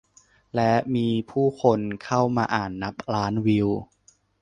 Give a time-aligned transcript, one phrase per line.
[0.55, 3.69] และมีผู้คนเข้ามาอ่านนับล้านวิว